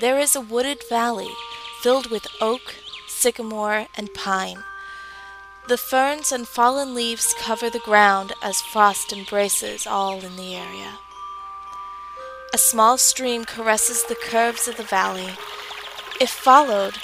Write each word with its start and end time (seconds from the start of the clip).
there 0.00 0.18
is 0.18 0.34
a 0.34 0.40
wooded 0.40 0.82
valley 0.88 1.30
filled 1.80 2.10
with 2.10 2.26
oak, 2.40 2.76
sycamore, 3.06 3.86
and 3.96 4.12
pine. 4.14 4.64
The 5.68 5.78
ferns 5.78 6.32
and 6.32 6.46
fallen 6.46 6.94
leaves 6.94 7.34
cover 7.38 7.70
the 7.70 7.78
ground 7.78 8.32
as 8.42 8.60
frost 8.60 9.12
embraces 9.12 9.86
all 9.86 10.20
in 10.20 10.36
the 10.36 10.54
area. 10.54 10.98
A 12.52 12.58
small 12.58 12.98
stream 12.98 13.44
caresses 13.44 14.04
the 14.04 14.14
curves 14.14 14.68
of 14.68 14.76
the 14.76 14.82
valley. 14.82 15.30
If 16.20 16.30
followed, 16.30 16.94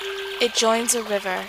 it 0.40 0.54
joins 0.54 0.94
a 0.94 1.02
river, 1.02 1.46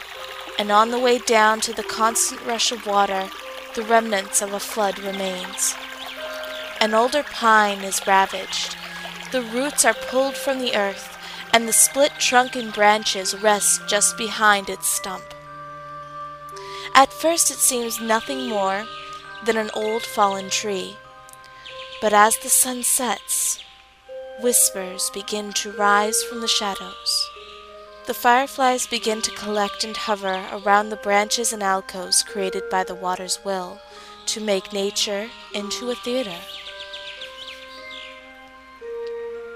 and 0.57 0.71
on 0.71 0.91
the 0.91 0.99
way 0.99 1.19
down 1.19 1.59
to 1.61 1.73
the 1.73 1.83
constant 1.83 2.41
rush 2.45 2.71
of 2.71 2.85
water, 2.85 3.29
the 3.75 3.83
remnants 3.83 4.41
of 4.41 4.53
a 4.53 4.59
flood 4.59 4.99
remains. 4.99 5.75
An 6.79 6.93
older 6.93 7.23
pine 7.23 7.79
is 7.83 8.05
ravaged. 8.07 8.75
The 9.31 9.41
roots 9.41 9.85
are 9.85 9.93
pulled 9.93 10.35
from 10.35 10.59
the 10.59 10.75
earth, 10.75 11.17
and 11.53 11.67
the 11.67 11.73
split 11.73 12.13
trunk 12.19 12.55
and 12.55 12.73
branches 12.73 13.35
rest 13.41 13.81
just 13.87 14.17
behind 14.17 14.69
its 14.69 14.87
stump. 14.87 15.23
At 16.95 17.13
first 17.13 17.51
it 17.51 17.57
seems 17.57 18.01
nothing 18.01 18.49
more 18.49 18.85
than 19.45 19.57
an 19.57 19.69
old 19.73 20.03
fallen 20.03 20.49
tree, 20.49 20.97
but 22.01 22.13
as 22.13 22.37
the 22.37 22.49
sun 22.49 22.83
sets, 22.83 23.63
whispers 24.41 25.09
begin 25.13 25.53
to 25.53 25.71
rise 25.71 26.23
from 26.23 26.41
the 26.41 26.47
shadows. 26.47 27.29
The 28.07 28.13
fireflies 28.15 28.87
begin 28.87 29.21
to 29.21 29.31
collect 29.31 29.83
and 29.83 29.95
hover 29.95 30.45
around 30.51 30.89
the 30.89 30.95
branches 30.95 31.53
and 31.53 31.61
alcoves 31.61 32.23
created 32.23 32.63
by 32.69 32.83
the 32.83 32.95
water's 32.95 33.39
will 33.45 33.79
to 34.27 34.41
make 34.41 34.73
nature 34.73 35.29
into 35.53 35.91
a 35.91 35.95
theater. 35.95 36.37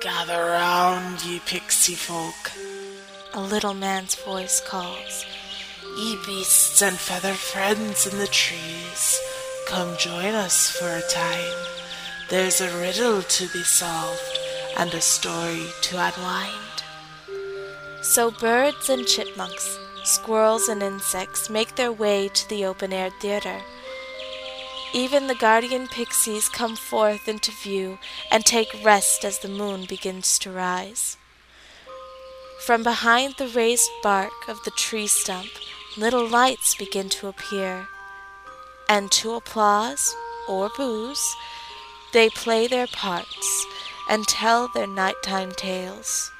Gather 0.06 0.46
round, 0.52 1.26
ye 1.26 1.40
pixie 1.48 1.96
folk, 1.96 2.52
A 3.34 3.42
little 3.42 3.74
man's 3.74 4.14
voice 4.14 4.62
calls. 4.62 5.26
ye 5.98 6.16
beasts 6.28 6.84
and 6.84 6.96
feather 6.96 7.34
friends 7.34 8.06
in 8.06 8.20
the 8.20 8.28
trees. 8.28 9.20
Come 9.68 9.98
join 9.98 10.36
us 10.36 10.70
for 10.70 10.88
a 10.88 11.10
time. 11.10 11.58
There's 12.30 12.62
a 12.62 12.78
riddle 12.78 13.24
to 13.24 13.48
be 13.48 13.64
solved 13.64 14.38
and 14.78 14.94
a 14.94 15.02
story 15.02 15.66
to 15.82 15.98
unwind. 15.98 16.84
So 18.04 18.30
birds 18.30 18.90
and 18.90 19.08
chipmunks, 19.08 19.76
squirrels 20.04 20.68
and 20.68 20.84
insects 20.84 21.50
make 21.50 21.74
their 21.74 21.92
way 21.92 22.28
to 22.28 22.48
the 22.50 22.64
open 22.66 22.94
air 22.94 23.10
theater. 23.22 23.60
Even 24.96 25.28
the 25.28 25.36
guardian 25.36 25.90
pixies 25.90 26.48
come 26.48 26.78
forth 26.78 27.28
into 27.28 27.52
view 27.52 28.00
and 28.32 28.46
take 28.46 28.82
rest 28.82 29.26
as 29.26 29.40
the 29.40 29.50
moon 29.50 29.84
begins 29.84 30.40
to 30.40 30.50
rise. 30.50 31.18
From 32.66 32.82
behind 32.82 33.34
the 33.38 33.50
raised 33.50 33.90
bark 34.02 34.48
of 34.48 34.64
the 34.64 34.72
tree 34.72 35.08
stump, 35.08 35.50
little 35.98 36.26
lights 36.26 36.76
begin 36.76 37.10
to 37.10 37.28
appear, 37.28 37.90
and 38.88 39.12
to 39.12 39.34
applause 39.34 40.16
or 40.48 40.70
boos, 40.78 41.20
they 42.14 42.30
play 42.30 42.66
their 42.66 42.88
parts 42.88 43.68
and 44.10 44.26
tell 44.26 44.70
their 44.70 44.88
nighttime 44.88 45.52
tales. 45.52 46.32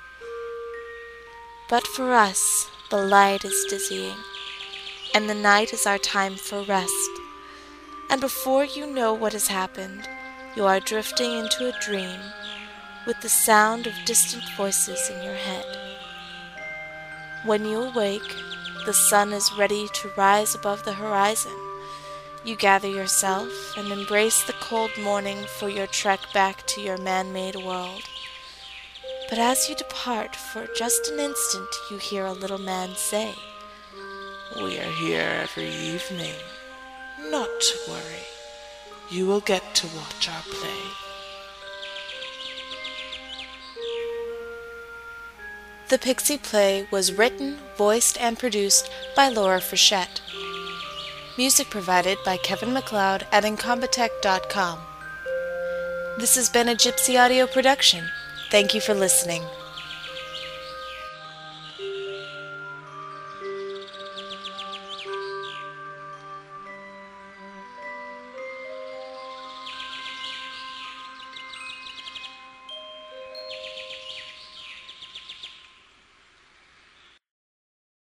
But 1.70 1.86
for 1.88 2.14
us, 2.14 2.70
the 2.90 3.06
light 3.06 3.44
is 3.44 3.66
dizzying, 3.70 4.16
and 5.14 5.30
the 5.30 5.36
night 5.36 5.74
is 5.74 5.86
our 5.86 5.98
time 5.98 6.38
for 6.38 6.64
rest. 6.64 7.15
And 8.10 8.22
before 8.22 8.64
you 8.64 8.86
know 8.86 9.14
what 9.14 9.34
has 9.34 9.48
happened, 9.48 10.08
you 10.56 10.66
are 10.66 10.80
drifting 10.80 11.32
into 11.40 11.68
a 11.68 11.80
dream 11.82 12.20
with 13.06 13.20
the 13.22 13.30
sound 13.30 13.88
of 13.88 13.94
distant 14.06 14.44
voices 14.56 15.10
in 15.10 15.24
your 15.24 15.36
head. 15.36 15.66
When 17.46 17.66
you 17.66 17.82
awake, 17.82 18.36
the 18.86 18.94
sun 18.94 19.34
is 19.34 19.52
ready 19.58 19.88
to 19.94 20.12
rise 20.16 20.56
above 20.56 20.84
the 20.84 20.94
horizon. 20.94 21.52
You 22.44 22.56
gather 22.56 22.88
yourself 22.88 23.52
and 23.78 23.92
embrace 23.92 24.44
the 24.44 24.54
cold 24.54 24.92
morning 25.02 25.44
for 25.58 25.68
your 25.68 25.88
trek 25.88 26.20
back 26.34 26.66
to 26.68 26.82
your 26.82 26.98
man 26.98 27.34
made 27.34 27.56
world. 27.56 28.04
But 29.30 29.40
as 29.40 29.68
you 29.68 29.76
depart 29.76 30.36
for 30.36 30.68
just 30.76 31.10
an 31.10 31.20
instant, 31.20 31.70
you 31.90 31.98
hear 31.98 32.26
a 32.26 32.34
little 32.34 32.60
man 32.60 32.96
say, 32.96 33.34
We 34.58 34.78
are 34.78 34.92
here 34.92 35.42
every 35.42 35.70
evening. 35.70 36.36
Not 37.32 37.50
to 37.60 37.78
worry. 37.90 38.26
You 39.10 39.28
will 39.28 39.42
get 39.42 39.76
to 39.76 39.88
watch 39.88 40.30
our 40.30 40.42
play. 40.42 40.80
The 45.90 45.98
Pixy 46.00 46.42
Play 46.42 46.88
was 46.92 47.14
written, 47.14 47.60
voiced, 47.78 48.20
and 48.20 48.40
produced 48.40 48.90
by 49.16 49.30
Laura 49.30 49.60
Frechette. 49.60 50.20
Music 51.38 51.70
provided 51.70 52.18
by 52.26 52.38
Kevin 52.38 52.74
MacLeod 52.74 53.28
at 53.32 53.44
Incompetech.com. 53.44 54.80
This 56.18 56.36
has 56.36 56.50
been 56.50 56.70
a 56.70 56.76
Gypsy 56.76 57.20
Audio 57.20 57.46
production. 57.46 58.10
Thank 58.50 58.74
you 58.74 58.82
for 58.82 58.94
listening. 58.94 59.44